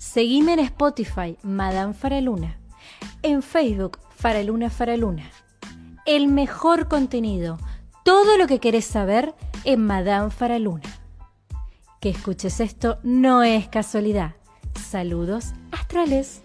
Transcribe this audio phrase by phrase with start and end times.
[0.00, 2.58] Seguime en Spotify, Madame Faraluna.
[3.22, 5.30] En Facebook, Faraluna Faraluna.
[6.06, 7.58] El mejor contenido,
[8.02, 10.88] todo lo que querés saber en Madame Faraluna.
[12.00, 14.36] Que escuches esto no es casualidad.
[14.74, 16.40] Saludos astrales.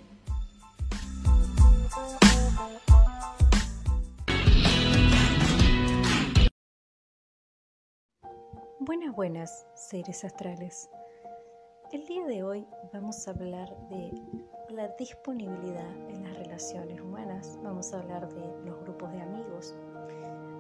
[8.82, 10.90] Buenas, buenas, seres astrales.
[11.92, 14.12] El día de hoy vamos a hablar de
[14.70, 19.76] la disponibilidad en las relaciones humanas, vamos a hablar de los grupos de amigos,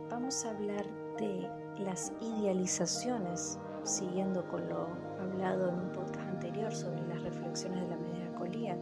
[0.10, 0.86] vamos a hablar
[1.18, 4.88] de las idealizaciones, siguiendo con lo
[5.20, 8.78] hablado en un podcast anterior sobre las reflexiones de la melancolía.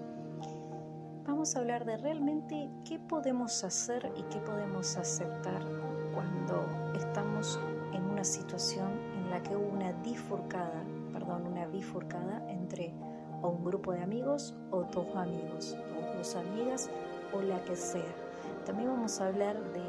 [1.25, 5.63] Vamos a hablar de realmente qué podemos hacer y qué podemos aceptar
[6.13, 7.57] cuando estamos
[7.93, 10.83] en una situación en la que hubo una difurcada
[11.13, 12.93] perdón, una bifurcada entre
[13.41, 16.89] o un grupo de amigos o dos amigos, o dos amigas
[17.33, 18.01] o la que sea.
[18.65, 19.83] También vamos a hablar de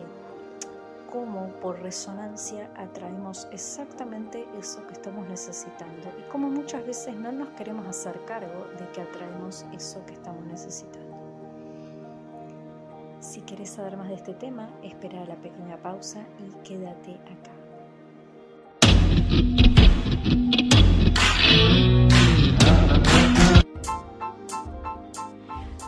[1.10, 7.50] cómo por resonancia atraemos exactamente eso que estamos necesitando y cómo muchas veces no nos
[7.50, 11.14] queremos hacer cargo de que atraemos eso que estamos necesitando.
[13.20, 17.53] Si quieres saber más de este tema, espera la pequeña pausa y quédate acá.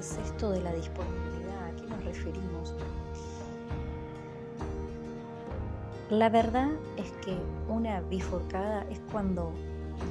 [0.00, 2.74] Qué es esto de la disponibilidad, a qué nos referimos.
[6.08, 7.36] La verdad es que
[7.68, 9.52] una bifurcada es cuando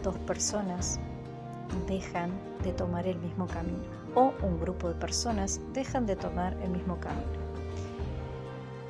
[0.03, 0.99] dos personas
[1.87, 2.31] dejan
[2.63, 3.83] de tomar el mismo camino
[4.15, 7.39] o un grupo de personas dejan de tomar el mismo camino.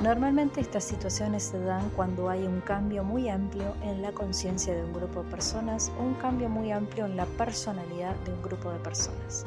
[0.01, 4.83] Normalmente estas situaciones se dan cuando hay un cambio muy amplio en la conciencia de
[4.83, 8.71] un grupo de personas o un cambio muy amplio en la personalidad de un grupo
[8.71, 9.45] de personas.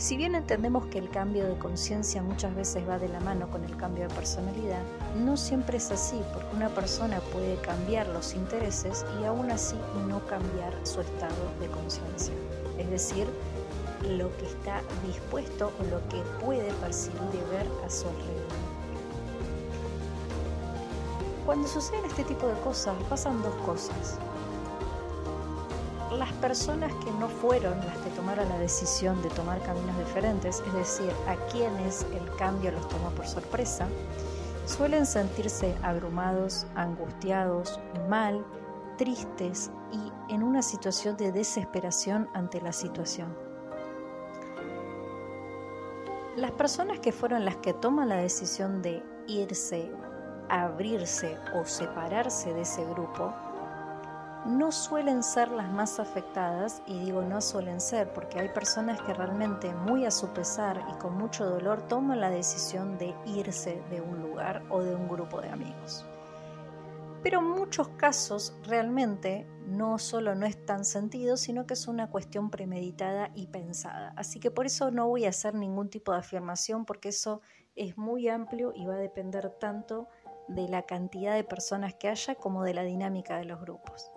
[0.00, 3.64] Si bien entendemos que el cambio de conciencia muchas veces va de la mano con
[3.64, 4.80] el cambio de personalidad,
[5.22, 9.76] no siempre es así porque una persona puede cambiar los intereses y aún así
[10.08, 12.32] no cambiar su estado de conciencia,
[12.78, 13.26] es decir,
[14.08, 18.56] lo que está dispuesto o lo que puede percibir y ver a su alrededor.
[21.44, 24.18] Cuando suceden este tipo de cosas pasan dos cosas
[26.18, 27.96] las personas que no fueron las
[28.30, 32.88] que tomaron la decisión de tomar caminos diferentes, es decir, a quienes el cambio los
[32.88, 33.88] tomó por sorpresa,
[34.66, 38.44] suelen sentirse abrumados, angustiados, mal,
[38.98, 43.36] tristes y en una situación de desesperación ante la situación.
[46.36, 49.90] Las personas que fueron las que toman la decisión de irse,
[50.48, 53.34] abrirse o separarse de ese grupo,
[54.46, 59.12] no suelen ser las más afectadas, y digo no suelen ser porque hay personas que
[59.12, 64.00] realmente muy a su pesar y con mucho dolor toman la decisión de irse de
[64.00, 66.06] un lugar o de un grupo de amigos.
[67.22, 72.08] Pero en muchos casos realmente no solo no es tan sentido, sino que es una
[72.08, 74.14] cuestión premeditada y pensada.
[74.16, 77.42] Así que por eso no voy a hacer ningún tipo de afirmación porque eso
[77.76, 80.08] es muy amplio y va a depender tanto
[80.48, 84.10] de la cantidad de personas que haya como de la dinámica de los grupos.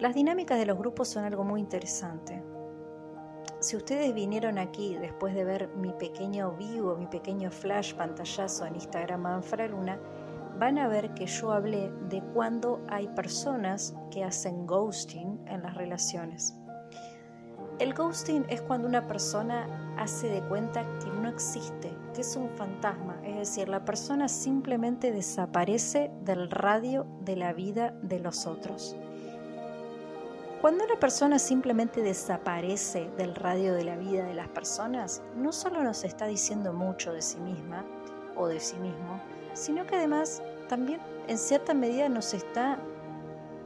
[0.00, 2.42] Las dinámicas de los grupos son algo muy interesante.
[3.60, 8.76] si ustedes vinieron aquí después de ver mi pequeño vivo, mi pequeño flash pantallazo en
[8.76, 10.00] Instagram Manfraluna,
[10.58, 15.74] van a ver que yo hablé de cuando hay personas que hacen ghosting en las
[15.74, 16.56] relaciones.
[17.78, 22.48] El ghosting es cuando una persona hace de cuenta que no existe, que es un
[22.48, 28.96] fantasma, es decir, la persona simplemente desaparece del radio de la vida de los otros.
[30.60, 35.82] Cuando una persona simplemente desaparece del radio de la vida de las personas, no solo
[35.82, 37.82] nos está diciendo mucho de sí misma
[38.36, 39.22] o de sí mismo,
[39.54, 42.78] sino que además también en cierta medida nos está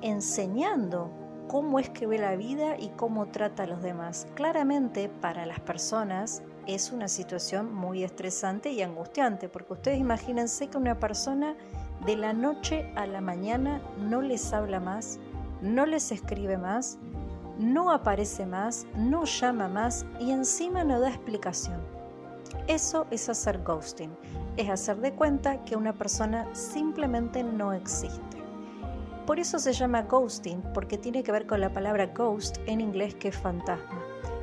[0.03, 1.11] enseñando
[1.49, 4.29] cómo es que ve la vida y cómo trata a los demás.
[4.35, 10.79] Claramente para las personas es una situación muy estresante y angustiante, porque ustedes imagínense que
[10.79, 11.57] una persona
[12.07, 15.19] de la noche a la mañana no les habla más,
[15.65, 16.99] no les escribe más,
[17.59, 21.81] no aparece más, no llama más y encima no da explicación.
[22.69, 24.15] Eso es hacer ghosting,
[24.57, 28.43] es hacer de cuenta que una persona simplemente no existe.
[29.27, 33.15] Por eso se llama ghosting, porque tiene que ver con la palabra ghost en inglés
[33.15, 34.03] que es fantasma.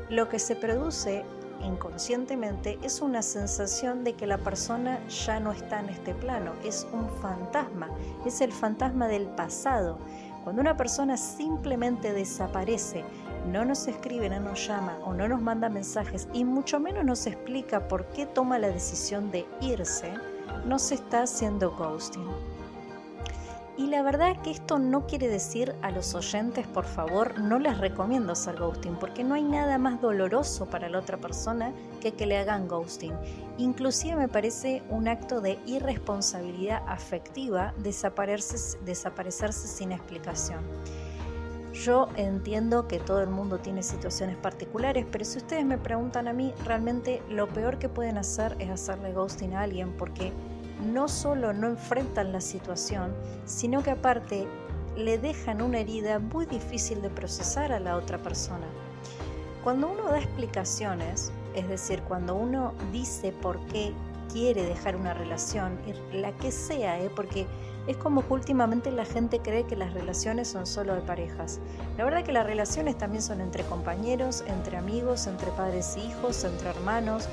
[0.09, 1.23] Lo que se produce
[1.63, 6.87] inconscientemente es una sensación de que la persona ya no está en este plano, es
[6.91, 7.89] un fantasma,
[8.25, 9.99] es el fantasma del pasado.
[10.43, 13.03] Cuando una persona simplemente desaparece,
[13.47, 17.27] no nos escribe, no nos llama o no nos manda mensajes y mucho menos nos
[17.27, 20.11] explica por qué toma la decisión de irse,
[20.65, 22.27] no se está haciendo ghosting.
[23.81, 27.79] Y la verdad que esto no quiere decir a los oyentes, por favor, no les
[27.79, 32.27] recomiendo hacer ghosting, porque no hay nada más doloroso para la otra persona que que
[32.27, 33.15] le hagan ghosting.
[33.57, 40.59] Inclusive me parece un acto de irresponsabilidad afectiva desaparecerse, desaparecerse sin explicación.
[41.73, 46.33] Yo entiendo que todo el mundo tiene situaciones particulares, pero si ustedes me preguntan a
[46.33, 50.33] mí, realmente lo peor que pueden hacer es hacerle ghosting a alguien porque
[50.81, 53.13] no solo no enfrentan la situación,
[53.45, 54.47] sino que aparte
[54.97, 58.67] le dejan una herida muy difícil de procesar a la otra persona.
[59.63, 63.93] Cuando uno da explicaciones, es decir, cuando uno dice por qué
[64.31, 65.77] quiere dejar una relación,
[66.13, 67.11] la que sea, ¿eh?
[67.15, 67.45] porque
[67.87, 71.59] es como que últimamente la gente cree que las relaciones son solo de parejas.
[71.97, 76.43] La verdad que las relaciones también son entre compañeros, entre amigos, entre padres e hijos,
[76.43, 77.27] entre hermanos,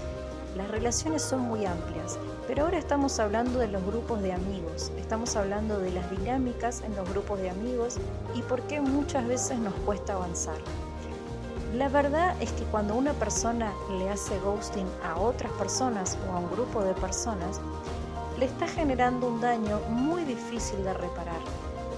[0.59, 2.19] las relaciones son muy amplias,
[2.49, 6.97] pero ahora estamos hablando de los grupos de amigos, estamos hablando de las dinámicas en
[6.97, 7.97] los grupos de amigos
[8.35, 10.59] y por qué muchas veces nos cuesta avanzar.
[11.75, 16.41] La verdad es que cuando una persona le hace ghosting a otras personas o a
[16.41, 17.61] un grupo de personas,
[18.37, 21.41] le está generando un daño muy difícil de reparar,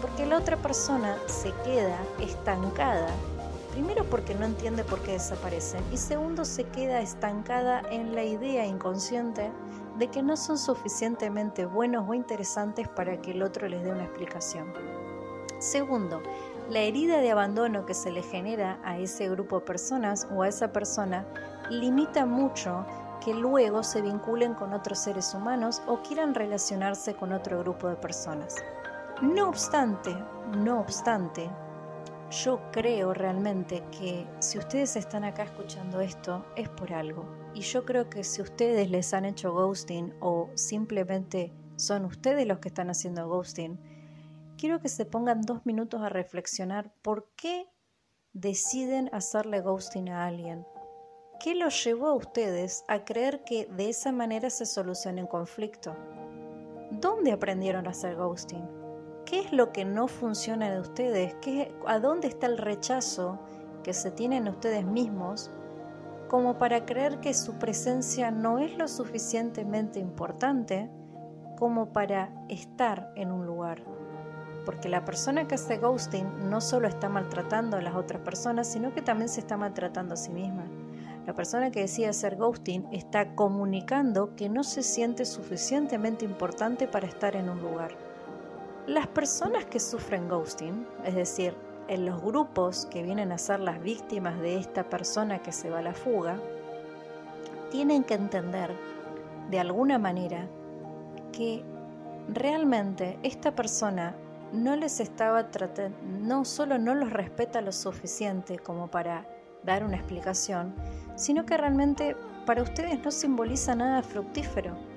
[0.03, 3.09] porque la otra persona se queda estancada
[3.73, 8.67] Primero porque no entiende por qué desaparecen y segundo se queda estancada en la idea
[8.67, 9.51] inconsciente
[9.97, 14.05] de que no son suficientemente buenos o interesantes para que el otro les dé una
[14.05, 14.73] explicación.
[15.59, 16.23] Segundo,
[16.69, 20.49] la herida de abandono que se le genera a ese grupo de personas o a
[20.49, 21.27] esa persona
[21.69, 22.87] limita mucho
[23.23, 27.97] que luego se vinculen con otros seres humanos o quieran relacionarse con otro grupo de
[27.97, 28.57] personas.
[29.21, 30.17] No obstante,
[30.57, 31.51] no obstante,
[32.31, 37.27] yo creo realmente que si ustedes están acá escuchando esto es por algo.
[37.55, 42.61] Y yo creo que si ustedes les han hecho ghosting o simplemente son ustedes los
[42.61, 43.79] que están haciendo ghosting,
[44.57, 47.67] quiero que se pongan dos minutos a reflexionar por qué
[48.33, 50.65] deciden hacerle ghosting a alguien.
[51.41, 55.97] ¿Qué los llevó a ustedes a creer que de esa manera se soluciona un conflicto?
[56.93, 58.80] ¿Dónde aprendieron a hacer ghosting?
[59.25, 61.35] ¿Qué es lo que no funciona de ustedes?
[61.41, 63.39] ¿Qué, ¿A dónde está el rechazo
[63.85, 65.51] que se tienen ustedes mismos
[66.29, 70.91] como para creer que su presencia no es lo suficientemente importante
[71.59, 73.83] como para estar en un lugar?
[74.65, 78.93] Porque la persona que hace ghosting no solo está maltratando a las otras personas, sino
[78.93, 80.65] que también se está maltratando a sí misma.
[81.27, 87.07] La persona que decide hacer ghosting está comunicando que no se siente suficientemente importante para
[87.07, 88.10] estar en un lugar.
[88.87, 91.55] Las personas que sufren ghosting, es decir,
[91.89, 95.81] en los grupos que vienen a ser las víctimas de esta persona que se va
[95.81, 96.39] a la fuga,
[97.71, 98.71] tienen que entender
[99.51, 100.49] de alguna manera
[101.33, 101.63] que
[102.29, 104.15] realmente esta persona
[104.53, 109.27] no les estaba tratando, no solo no los respeta lo suficiente como para
[109.63, 110.75] dar una explicación,
[111.17, 114.90] sino que realmente para ustedes no simboliza nada fructífero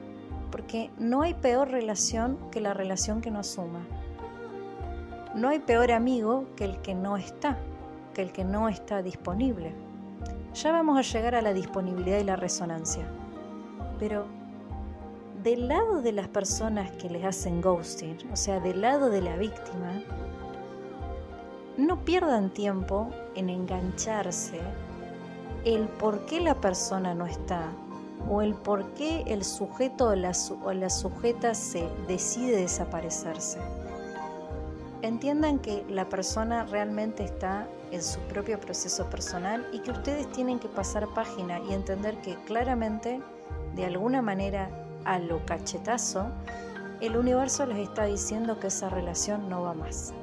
[0.53, 3.87] porque no hay peor relación que la relación que no suma.
[5.33, 7.57] No hay peor amigo que el que no está,
[8.13, 9.73] que el que no está disponible.
[10.53, 13.03] Ya vamos a llegar a la disponibilidad y la resonancia.
[13.97, 14.27] Pero
[15.41, 19.35] del lado de las personas que les hacen ghosting, o sea, del lado de la
[19.37, 20.03] víctima,
[21.77, 24.59] no pierdan tiempo en engancharse
[25.65, 27.71] el por qué la persona no está
[28.29, 30.31] o el por qué el sujeto o la,
[30.63, 33.59] o la sujeta se decide desaparecerse.
[35.01, 40.59] Entiendan que la persona realmente está en su propio proceso personal y que ustedes tienen
[40.59, 43.21] que pasar página y entender que claramente,
[43.75, 44.69] de alguna manera,
[45.03, 46.27] a lo cachetazo,
[47.01, 50.13] el universo les está diciendo que esa relación no va más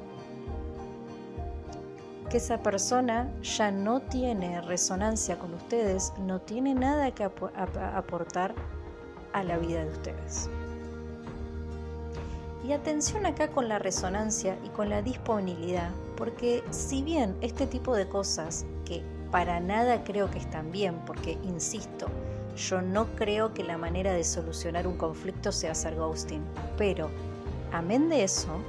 [2.31, 8.55] que esa persona ya no tiene resonancia con ustedes, no tiene nada que aportar
[9.33, 10.49] a la vida de ustedes.
[12.67, 17.95] Y atención acá con la resonancia y con la disponibilidad, porque si bien este tipo
[17.97, 22.07] de cosas, que para nada creo que están bien, porque insisto,
[22.57, 26.45] yo no creo que la manera de solucionar un conflicto sea hacer ghosting,
[26.79, 27.11] pero
[27.73, 28.61] amén de eso,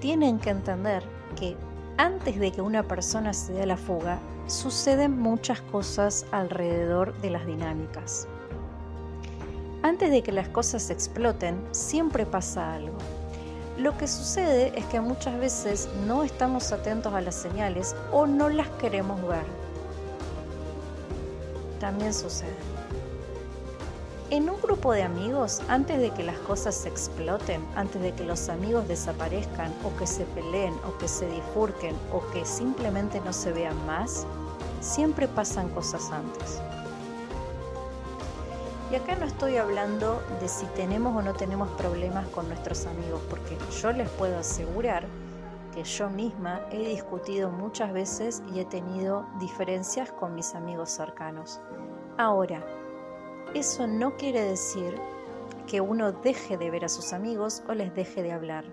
[0.00, 1.02] tienen que entender
[1.34, 1.56] que
[1.96, 7.30] antes de que una persona se dé a la fuga, suceden muchas cosas alrededor de
[7.30, 8.26] las dinámicas.
[9.82, 12.96] Antes de que las cosas exploten, siempre pasa algo.
[13.78, 18.48] Lo que sucede es que muchas veces no estamos atentos a las señales o no
[18.48, 19.44] las queremos ver.
[21.80, 22.54] También sucede.
[24.30, 28.24] En un grupo de amigos, antes de que las cosas se exploten, antes de que
[28.24, 33.34] los amigos desaparezcan o que se peleen o que se difurquen o que simplemente no
[33.34, 34.26] se vean más,
[34.80, 36.62] siempre pasan cosas antes.
[38.90, 43.20] Y acá no estoy hablando de si tenemos o no tenemos problemas con nuestros amigos,
[43.28, 45.06] porque yo les puedo asegurar
[45.74, 51.60] que yo misma he discutido muchas veces y he tenido diferencias con mis amigos cercanos.
[52.16, 52.64] Ahora,
[53.54, 55.00] eso no quiere decir
[55.66, 58.64] que uno deje de ver a sus amigos o les deje de hablar.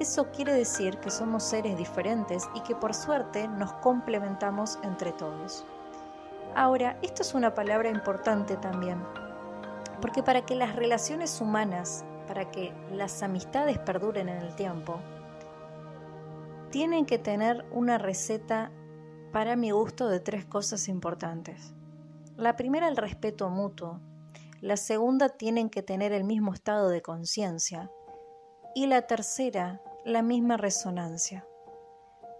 [0.00, 5.64] Eso quiere decir que somos seres diferentes y que por suerte nos complementamos entre todos.
[6.54, 8.98] Ahora, esto es una palabra importante también,
[10.00, 14.98] porque para que las relaciones humanas, para que las amistades perduren en el tiempo,
[16.70, 18.72] tienen que tener una receta
[19.32, 21.74] para mi gusto de tres cosas importantes.
[22.36, 24.00] La primera, el respeto mutuo.
[24.60, 27.90] La segunda, tienen que tener el mismo estado de conciencia.
[28.74, 31.46] Y la tercera, la misma resonancia.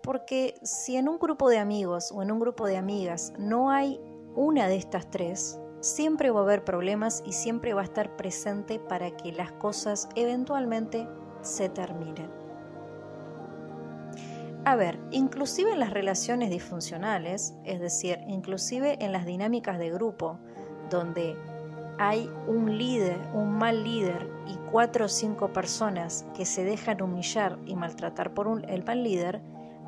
[0.03, 4.01] Porque si en un grupo de amigos o en un grupo de amigas no hay
[4.35, 8.79] una de estas tres, siempre va a haber problemas y siempre va a estar presente
[8.79, 11.07] para que las cosas eventualmente
[11.43, 12.42] se terminen.
[14.65, 20.39] A ver, inclusive en las relaciones disfuncionales, es decir, inclusive en las dinámicas de grupo,
[20.89, 21.37] donde
[21.99, 27.59] hay un líder, un mal líder y cuatro o cinco personas que se dejan humillar
[27.67, 29.41] y maltratar por el mal líder,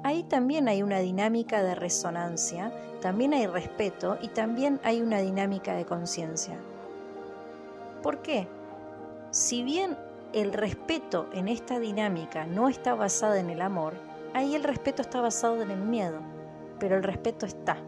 [0.03, 5.75] ahí también hay una dinámica de resonancia, también hay respeto y también hay una dinámica
[5.75, 6.59] de conciencia.
[8.03, 8.49] ¿Por qué?
[9.31, 9.97] Si bien
[10.33, 13.95] el respeto en esta dinámica no está basado en el amor,
[14.35, 16.21] ahí el respeto está basado en el miedo,
[16.79, 17.79] pero el respeto está.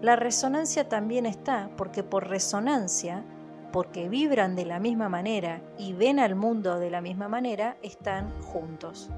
[0.00, 3.24] La resonancia también está porque por resonancia,
[3.72, 8.32] porque vibran de la misma manera y ven al mundo de la misma manera, están
[8.42, 9.10] juntos.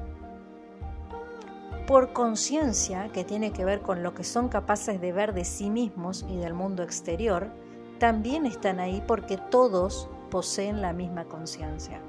[1.86, 5.70] Por conciencia, que tiene que ver con lo que son capaces de ver de sí
[5.70, 7.50] mismos y del mundo exterior,
[7.98, 12.00] también están ahí porque todos poseen la misma conciencia.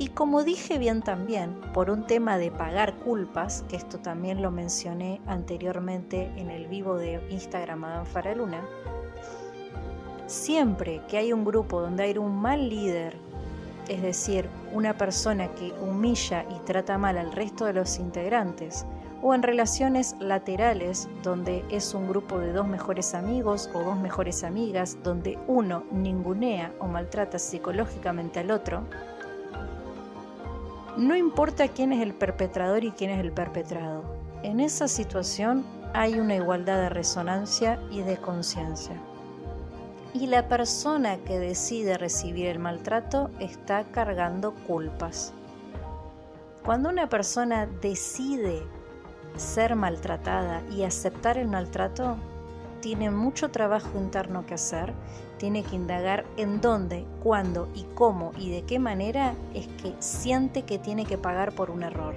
[0.00, 4.50] Y como dije bien también, por un tema de pagar culpas, que esto también lo
[4.50, 8.64] mencioné anteriormente en el vivo de Instagram Madame Faraluna,
[10.26, 13.18] siempre que hay un grupo donde hay un mal líder,
[13.88, 18.86] es decir, una persona que humilla y trata mal al resto de los integrantes,
[19.20, 24.44] o en relaciones laterales, donde es un grupo de dos mejores amigos o dos mejores
[24.44, 28.84] amigas, donde uno ningunea o maltrata psicológicamente al otro,
[30.96, 34.02] no importa quién es el perpetrador y quién es el perpetrado.
[34.42, 38.96] En esa situación hay una igualdad de resonancia y de conciencia.
[40.12, 45.32] Y la persona que decide recibir el maltrato está cargando culpas.
[46.64, 48.62] Cuando una persona decide
[49.36, 52.16] ser maltratada y aceptar el maltrato,
[52.80, 54.92] tiene mucho trabajo interno que hacer,
[55.38, 60.62] tiene que indagar en dónde, cuándo y cómo y de qué manera es que siente
[60.62, 62.14] que tiene que pagar por un error.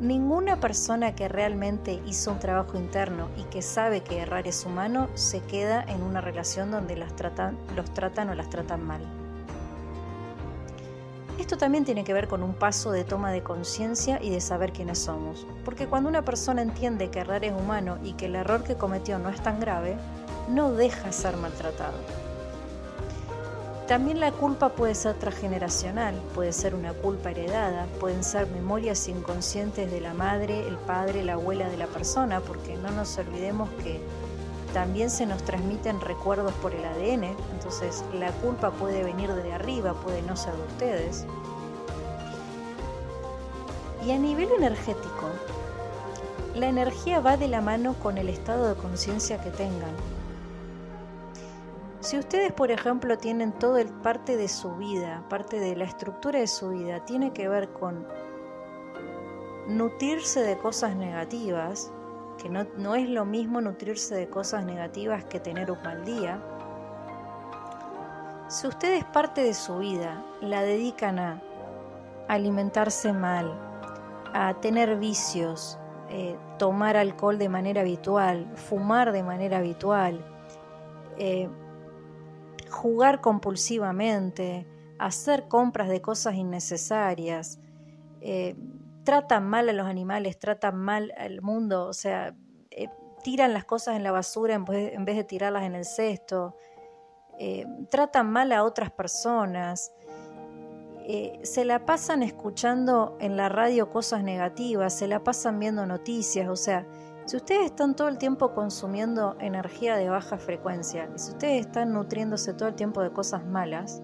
[0.00, 5.08] Ninguna persona que realmente hizo un trabajo interno y que sabe que errar es humano
[5.14, 9.23] se queda en una relación donde las tratan, los tratan o las tratan mal.
[11.44, 14.72] Esto también tiene que ver con un paso de toma de conciencia y de saber
[14.72, 15.46] quiénes somos.
[15.62, 19.18] Porque cuando una persona entiende que errar es humano y que el error que cometió
[19.18, 19.98] no es tan grave,
[20.48, 21.98] no deja ser maltratado.
[23.86, 29.90] También la culpa puede ser transgeneracional, puede ser una culpa heredada, pueden ser memorias inconscientes
[29.90, 34.00] de la madre, el padre, la abuela de la persona, porque no nos olvidemos que
[34.74, 39.94] también se nos transmiten recuerdos por el ADN, entonces la culpa puede venir de arriba,
[39.94, 41.26] puede no ser de ustedes.
[44.04, 45.28] Y a nivel energético,
[46.56, 49.94] la energía va de la mano con el estado de conciencia que tengan.
[52.00, 56.40] Si ustedes, por ejemplo, tienen todo el parte de su vida, parte de la estructura
[56.40, 58.06] de su vida, tiene que ver con
[59.68, 61.90] nutrirse de cosas negativas,
[62.44, 66.38] que no, es lo mismo nutrirse de cosas negativas que tener un mal día.
[68.48, 71.40] Si ustedes parte de su vida la dedican a
[72.28, 73.58] alimentarse mal,
[74.34, 75.78] a tener vicios,
[76.10, 80.22] eh, tomar alcohol de manera habitual, fumar de manera habitual,
[81.16, 81.48] eh,
[82.68, 84.66] jugar compulsivamente,
[84.98, 87.58] hacer compras de cosas innecesarias,
[88.20, 88.54] eh,
[89.04, 92.34] tratan mal a los animales, tratan mal al mundo, o sea,
[92.70, 92.88] eh,
[93.22, 96.56] tiran las cosas en la basura en vez, de tirarlas en el cesto,
[97.38, 99.92] eh, tratan mal a otras personas,
[101.06, 106.48] eh, se la pasan escuchando en la radio cosas negativas, se la pasan viendo noticias,
[106.48, 106.86] o sea,
[107.26, 111.94] si ustedes están todo el tiempo consumiendo energía de baja frecuencia y si ustedes están
[111.94, 114.02] nutriéndose todo el tiempo de cosas malas,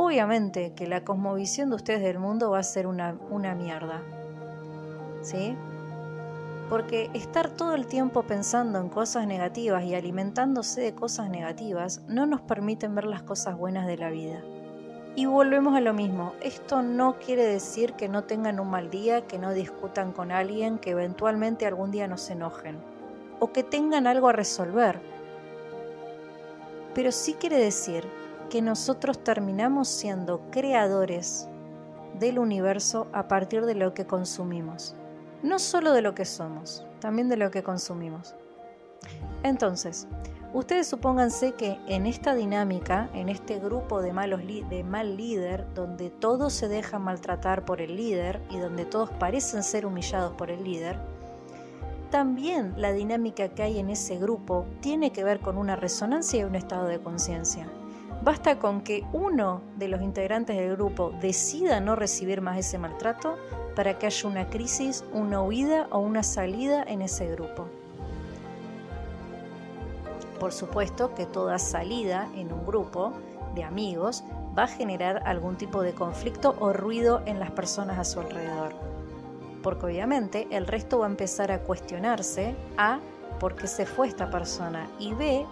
[0.00, 4.00] obviamente que la cosmovisión de ustedes del mundo va a ser una, una mierda.
[5.22, 5.56] ¿Sí?
[6.70, 12.26] Porque estar todo el tiempo pensando en cosas negativas y alimentándose de cosas negativas no
[12.26, 14.40] nos permiten ver las cosas buenas de la vida.
[15.16, 19.26] Y volvemos a lo mismo, esto no quiere decir que no tengan un mal día,
[19.26, 22.78] que no discutan con alguien, que eventualmente algún día no se enojen,
[23.40, 25.00] o que tengan algo a resolver.
[26.94, 28.06] Pero sí quiere decir
[28.48, 31.48] que nosotros terminamos siendo creadores
[32.18, 34.94] del universo a partir de lo que consumimos.
[35.42, 38.34] No solo de lo que somos, también de lo que consumimos.
[39.42, 40.08] Entonces,
[40.52, 46.10] ustedes supónganse que en esta dinámica, en este grupo de, malos de mal líder, donde
[46.10, 50.64] todos se dejan maltratar por el líder y donde todos parecen ser humillados por el
[50.64, 50.98] líder,
[52.10, 56.44] también la dinámica que hay en ese grupo tiene que ver con una resonancia y
[56.44, 57.68] un estado de conciencia.
[58.22, 63.36] Basta con que uno de los integrantes del grupo decida no recibir más ese maltrato
[63.76, 67.68] para que haya una crisis, una huida o una salida en ese grupo.
[70.40, 73.12] Por supuesto que toda salida en un grupo
[73.54, 74.24] de amigos
[74.56, 78.72] va a generar algún tipo de conflicto o ruido en las personas a su alrededor.
[79.62, 82.98] Porque obviamente el resto va a empezar a cuestionarse a
[83.38, 85.46] por qué se fue esta persona y B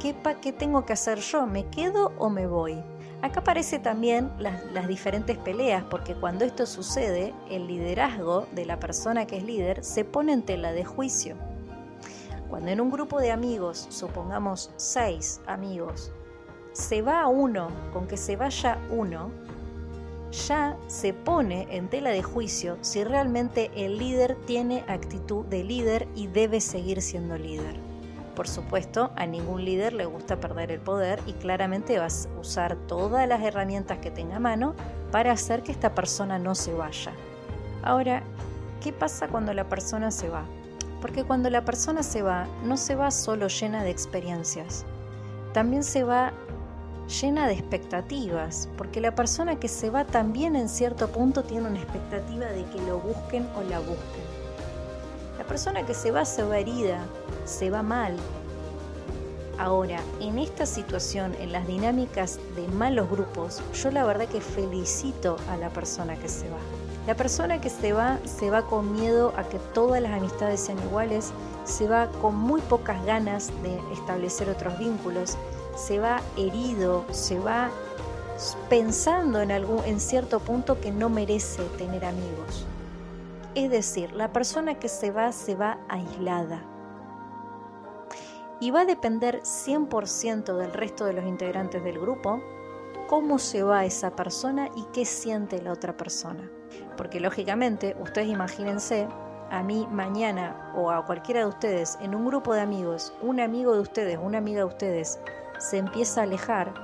[0.00, 1.46] ¿qué, ¿qué tengo que hacer yo?
[1.46, 2.82] ¿Me quedo o me voy?
[3.22, 8.78] Acá aparecen también las, las, diferentes peleas, porque cuando esto sucede, el liderazgo de la
[8.78, 11.36] persona que es líder se pone en tela de juicio.
[12.48, 16.12] Cuando en un grupo de amigos, supongamos seis amigos,
[16.72, 19.30] se va uno, con que se vaya uno,
[20.30, 26.06] ya se pone en tela de juicio si realmente el líder tiene actitud de líder
[26.14, 27.85] y debe seguir siendo líder.
[28.36, 32.76] Por supuesto, a ningún líder le gusta perder el poder y claramente vas a usar
[32.86, 34.74] todas las herramientas que tenga a mano
[35.10, 37.12] para hacer que esta persona no se vaya.
[37.82, 38.22] Ahora,
[38.82, 40.44] ¿qué pasa cuando la persona se va?
[41.00, 44.84] Porque cuando la persona se va, no se va solo llena de experiencias,
[45.54, 46.34] también se va
[47.08, 51.78] llena de expectativas, porque la persona que se va también en cierto punto tiene una
[51.78, 54.25] expectativa de que lo busquen o la busquen.
[55.48, 57.04] Persona que se va se va herida,
[57.44, 58.16] se va mal.
[59.58, 65.36] Ahora, en esta situación, en las dinámicas de malos grupos, yo la verdad que felicito
[65.48, 66.58] a la persona que se va.
[67.06, 70.78] La persona que se va se va con miedo a que todas las amistades sean
[70.80, 71.32] iguales,
[71.64, 75.38] se va con muy pocas ganas de establecer otros vínculos,
[75.76, 77.70] se va herido, se va
[78.68, 82.66] pensando en algún en cierto punto que no merece tener amigos.
[83.56, 86.62] Es decir, la persona que se va se va aislada,
[88.60, 92.40] y va a depender 100% del resto de los integrantes del grupo
[93.08, 96.50] cómo se va esa persona y qué siente la otra persona.
[96.96, 99.08] Porque lógicamente, ustedes imagínense
[99.50, 103.74] a mí mañana o a cualquiera de ustedes en un grupo de amigos, un amigo
[103.74, 105.20] de ustedes, una amiga de ustedes
[105.58, 106.74] se empieza a alejar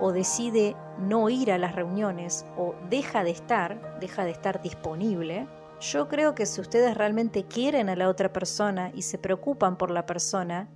[0.00, 5.46] o decide no ir a las reuniones o deja de estar, deja de estar disponible,
[5.82, 9.90] yo creo que si ustedes realmente quieren a la otra persona y se preocupan por
[9.90, 10.70] la persona,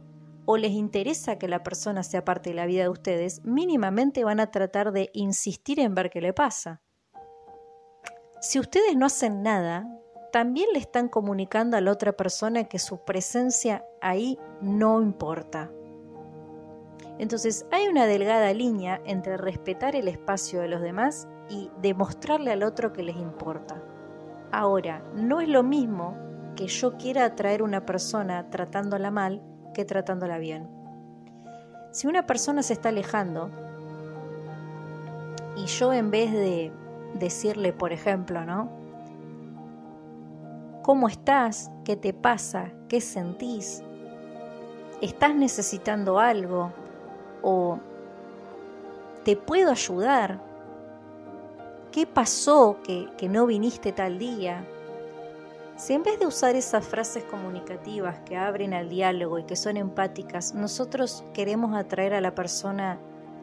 [0.47, 4.41] o les interesa que la persona sea parte de la vida de ustedes, mínimamente van
[4.41, 6.83] a tratar de insistir en ver qué le pasa.
[8.41, 9.87] Si ustedes no hacen nada,
[10.33, 15.71] también le están comunicando a la otra persona que su presencia ahí no importa.
[17.19, 22.65] Entonces hay una delgada línea entre respetar el espacio de los demás y demostrarle al
[22.65, 23.83] otro que les importa.
[24.57, 26.17] Ahora, no es lo mismo
[26.57, 29.43] que yo quiera atraer a una persona tratándola mal
[29.75, 30.67] que tratándola bien.
[31.91, 33.51] Si una persona se está alejando
[35.59, 36.73] y yo en vez de
[37.19, 38.71] decirle, por ejemplo, ¿no?
[40.83, 41.71] ¿Cómo estás?
[41.85, 42.73] ¿Qué te pasa?
[42.89, 43.83] ¿Qué sentís?
[45.03, 46.73] ¿Estás necesitando algo?
[47.43, 47.79] ¿O
[49.23, 50.41] te puedo ayudar?
[51.97, 54.69] ¿Qué pasó que, que no viniste tal día?
[55.77, 59.79] Si en vez de usar esas frases comunicativas que abren al diálogo y que son
[59.79, 62.99] empáticas, nosotros queremos atraer a la persona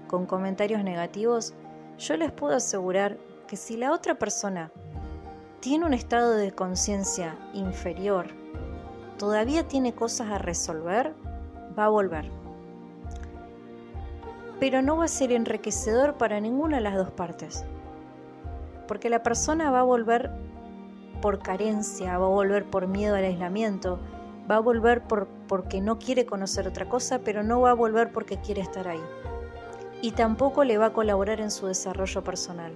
[0.07, 1.55] con comentarios negativos,
[1.97, 4.71] yo les puedo asegurar que si la otra persona
[5.59, 8.27] tiene un estado de conciencia inferior,
[9.17, 11.15] todavía tiene cosas a resolver,
[11.75, 12.29] va a volver.
[14.59, 17.65] Pero no va a ser enriquecedor para ninguna de las dos partes.
[18.87, 20.31] Porque la persona va a volver
[21.21, 23.99] por carencia, va a volver por miedo al aislamiento,
[24.49, 28.11] va a volver por, porque no quiere conocer otra cosa, pero no va a volver
[28.11, 29.03] porque quiere estar ahí.
[30.01, 32.73] Y tampoco le va a colaborar en su desarrollo personal.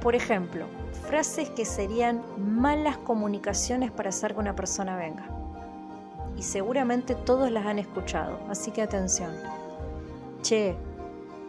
[0.00, 0.64] Por ejemplo,
[1.06, 5.26] frases que serían malas comunicaciones para hacer que una persona venga.
[6.36, 9.32] Y seguramente todos las han escuchado, así que atención.
[10.40, 10.76] Che,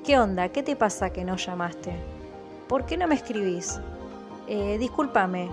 [0.04, 0.50] ¿qué onda?
[0.50, 2.19] ¿Qué te pasa que no llamaste?
[2.70, 3.82] ¿Por qué no me escribís?
[4.48, 5.50] eh, discúlpame,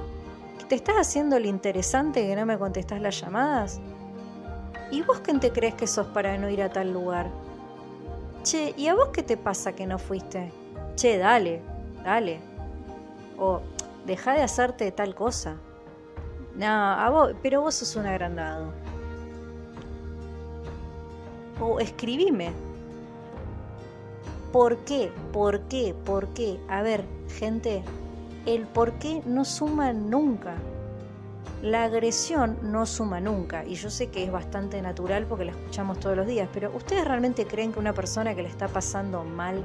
[0.69, 3.81] ¿te estás haciendo lo interesante que no me contestás las llamadas?
[4.91, 7.31] ¿Y vos quién te crees que sos para no ir a tal lugar?
[8.43, 10.53] Che, ¿y a vos qué te pasa que no fuiste?
[10.95, 11.63] Che, dale,
[12.05, 12.39] dale.
[13.39, 13.61] O
[14.07, 15.57] deja de hacerte tal cosa.
[16.55, 18.73] No, a vos, pero vos sos un agrandado.
[21.61, 22.53] O escribime.
[24.57, 25.13] ¿Por qué?
[25.35, 25.95] ¿Por qué?
[26.07, 26.59] ¿Por qué?
[26.71, 27.85] A ver, gente,
[28.47, 30.55] el por qué no suma nunca.
[31.61, 36.01] La agresión no suma nunca, y yo sé que es bastante natural porque la escuchamos
[36.01, 39.63] todos los días, pero ¿ustedes realmente creen que una persona que le está pasando mal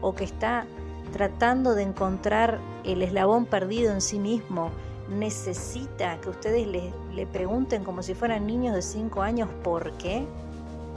[0.00, 0.66] o que está
[1.12, 4.72] tratando de encontrar el eslabón perdido en sí mismo
[5.08, 10.26] necesita que ustedes le, le pregunten como si fueran niños de 5 años por qué?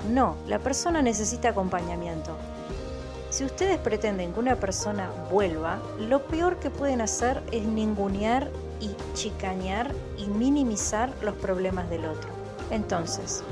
[0.10, 2.36] No, la persona necesita acompañamiento.
[3.30, 8.90] Si ustedes pretenden que una persona vuelva, lo peor que pueden hacer es ningunear y
[9.14, 12.30] chicañar y minimizar los problemas del otro.
[12.72, 13.44] Entonces,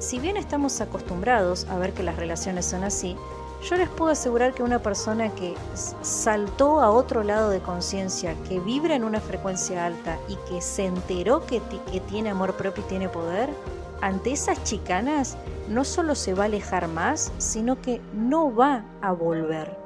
[0.00, 3.16] si bien estamos acostumbrados a ver que las relaciones son así,
[3.62, 5.54] yo les puedo asegurar que una persona que
[6.02, 10.84] saltó a otro lado de conciencia, que vibra en una frecuencia alta y que se
[10.84, 13.50] enteró que, que tiene amor propio y tiene poder,
[14.00, 15.36] ante esas chicanas
[15.68, 19.76] no solo se va a alejar más, sino que no va a volver.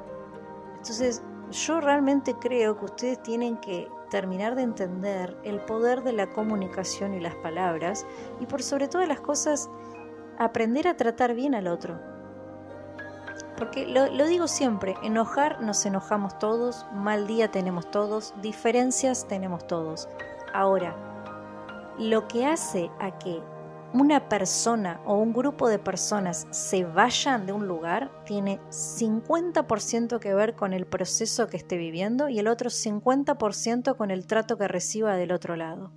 [0.77, 1.21] Entonces,
[1.51, 7.13] yo realmente creo que ustedes tienen que terminar de entender el poder de la comunicación
[7.13, 8.05] y las palabras
[8.39, 9.69] y por sobre todas las cosas
[10.37, 11.99] aprender a tratar bien al otro.
[13.57, 19.67] Porque lo, lo, digo siempre, enojar nos enojamos todos, mal día tenemos todos, diferencias tenemos
[19.67, 20.09] todos.
[20.53, 20.95] Ahora,
[21.97, 23.41] lo que hace a que
[23.93, 30.33] una persona o un grupo de personas se vayan de un lugar tiene 50% que
[30.33, 34.67] ver con el proceso que esté viviendo y el otro 50% con el trato que
[34.69, 35.91] reciba del otro lado.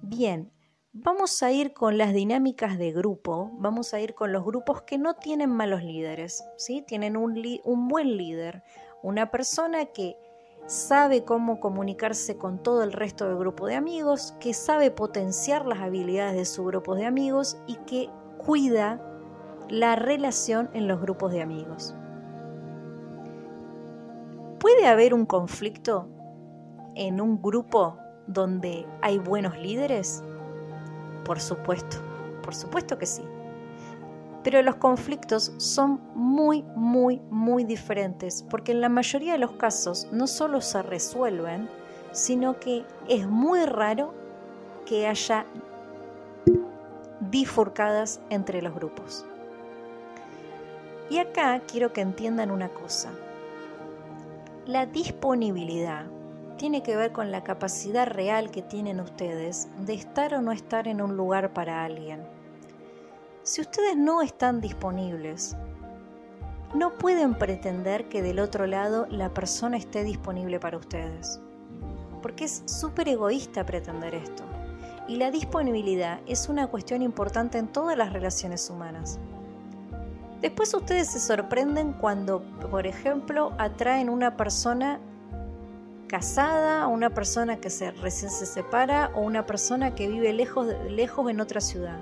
[0.00, 0.52] Bien,
[0.92, 4.98] vamos a ir con las dinámicas de grupo, vamos a ir con los grupos que
[4.98, 6.84] no tienen malos líderes, ¿sí?
[6.86, 8.62] tienen un, un buen líder,
[9.02, 10.16] una persona que
[10.66, 15.80] sabe cómo comunicarse con todo el resto del grupo de amigos, que sabe potenciar las
[15.80, 19.00] habilidades de su grupo de amigos y que cuida
[19.68, 21.94] la relación en los grupos de amigos.
[24.58, 26.08] ¿Puede haber un conflicto
[26.94, 27.96] en un grupo
[28.26, 30.22] donde hay buenos líderes?
[31.24, 31.96] Por supuesto,
[32.42, 33.22] por supuesto que sí.
[34.42, 40.08] Pero los conflictos son muy, muy, muy diferentes, porque en la mayoría de los casos
[40.10, 41.68] no solo se resuelven,
[42.12, 44.14] sino que es muy raro
[44.86, 45.46] que haya
[47.20, 49.24] bifurcadas entre los grupos.
[51.08, 53.10] Y acá quiero que entiendan una cosa.
[54.66, 56.06] La disponibilidad
[56.56, 60.86] tiene que ver con la capacidad real que tienen ustedes de estar o no estar
[60.88, 62.31] en un lugar para alguien.
[63.44, 65.56] Si ustedes no están disponibles,
[66.74, 71.40] no pueden pretender que del otro lado la persona esté disponible para ustedes.
[72.22, 74.44] Porque es súper egoísta pretender esto.
[75.08, 79.18] Y la disponibilidad es una cuestión importante en todas las relaciones humanas.
[80.40, 85.00] Después ustedes se sorprenden cuando, por ejemplo, atraen una persona
[86.06, 91.28] casada, una persona que se, recién se separa o una persona que vive lejos, lejos
[91.28, 91.98] en otra ciudad.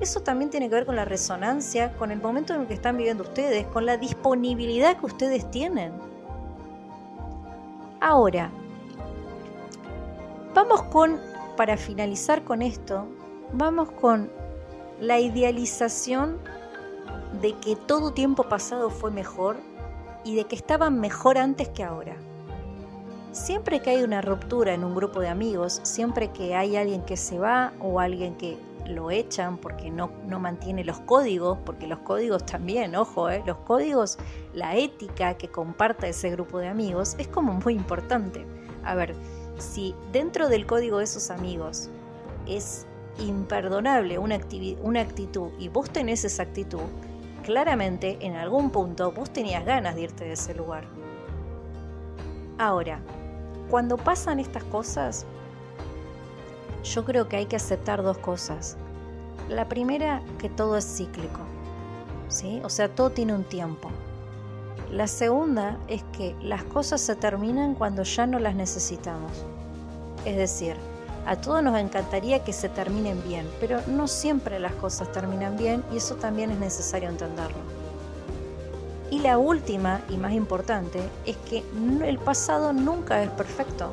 [0.00, 2.96] Eso también tiene que ver con la resonancia, con el momento en el que están
[2.96, 5.92] viviendo ustedes, con la disponibilidad que ustedes tienen.
[8.00, 8.50] Ahora,
[10.54, 11.20] vamos con,
[11.54, 13.06] para finalizar con esto,
[13.52, 14.30] vamos con
[15.00, 16.38] la idealización
[17.42, 19.56] de que todo tiempo pasado fue mejor
[20.24, 22.16] y de que estaban mejor antes que ahora.
[23.32, 27.18] Siempre que hay una ruptura en un grupo de amigos, siempre que hay alguien que
[27.18, 28.58] se va o alguien que
[28.90, 33.58] lo echan porque no, no mantiene los códigos, porque los códigos también, ojo, eh, los
[33.58, 34.18] códigos,
[34.52, 38.44] la ética que comparta ese grupo de amigos es como muy importante.
[38.84, 39.14] A ver,
[39.58, 41.88] si dentro del código de esos amigos
[42.46, 42.86] es
[43.18, 44.38] imperdonable una,
[44.82, 46.80] una actitud y vos tenés esa actitud,
[47.44, 50.84] claramente en algún punto vos tenías ganas de irte de ese lugar.
[52.58, 53.00] Ahora,
[53.70, 55.26] cuando pasan estas cosas,
[56.84, 58.76] yo creo que hay que aceptar dos cosas.
[59.48, 61.40] La primera, que todo es cíclico,
[62.28, 62.60] ¿sí?
[62.64, 63.90] O sea, todo tiene un tiempo.
[64.90, 69.30] La segunda es que las cosas se terminan cuando ya no las necesitamos.
[70.24, 70.76] Es decir,
[71.26, 75.84] a todos nos encantaría que se terminen bien, pero no siempre las cosas terminan bien
[75.92, 77.58] y eso también es necesario entenderlo.
[79.10, 81.64] Y la última y más importante es que
[82.04, 83.92] el pasado nunca es perfecto.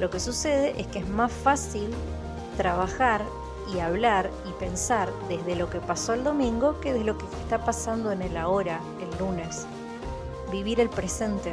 [0.00, 1.88] Lo que sucede es que es más fácil
[2.56, 3.22] trabajar
[3.72, 7.64] y hablar y pensar desde lo que pasó el domingo que de lo que está
[7.64, 9.66] pasando en el ahora, el lunes.
[10.50, 11.52] Vivir el presente.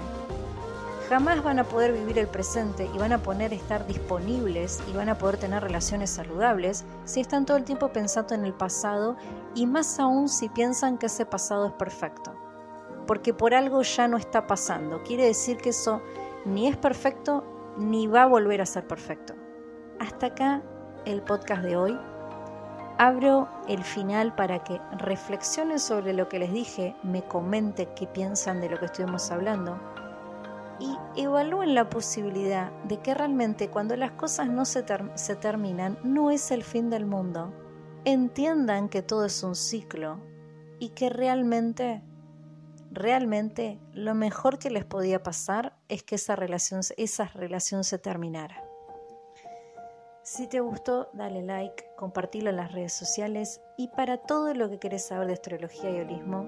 [1.09, 5.09] Jamás van a poder vivir el presente y van a poder estar disponibles y van
[5.09, 9.17] a poder tener relaciones saludables si están todo el tiempo pensando en el pasado
[9.53, 12.33] y más aún si piensan que ese pasado es perfecto.
[13.07, 15.03] Porque por algo ya no está pasando.
[15.03, 16.01] Quiere decir que eso
[16.45, 17.43] ni es perfecto
[17.77, 19.33] ni va a volver a ser perfecto.
[19.99, 20.63] Hasta acá
[21.05, 21.99] el podcast de hoy.
[22.97, 28.61] Abro el final para que reflexionen sobre lo que les dije, me comenten qué piensan
[28.61, 29.79] de lo que estuvimos hablando
[30.81, 34.83] y evalúen la posibilidad de que realmente cuando las cosas no se,
[35.15, 37.53] se terminan no es el fin del mundo.
[38.03, 40.19] Entiendan que todo es un ciclo
[40.79, 42.01] y que realmente,
[42.91, 48.70] realmente lo mejor que les podía pasar es que esa relación, esa relación se terminara.
[50.33, 54.79] Si te gustó, dale like, compartilo en las redes sociales y para todo lo que
[54.79, 56.47] querés saber de astrología y holismo,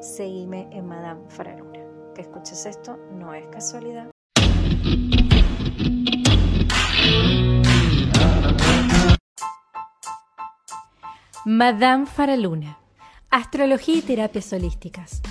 [0.00, 1.78] seguime en Madame Faraluna.
[2.12, 4.10] Que escuches esto no es casualidad.
[11.44, 12.80] Madame Faraluna,
[13.30, 15.22] astrología y terapias holísticas.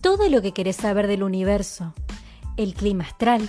[0.00, 1.94] Todo lo que querés saber del universo,
[2.56, 3.48] el clima astral,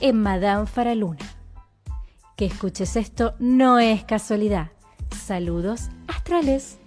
[0.00, 1.24] en Madame Faraluna.
[2.36, 4.72] Que escuches esto no es casualidad.
[5.10, 6.78] Saludos astrales.